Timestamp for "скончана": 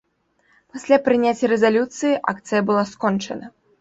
2.97-3.45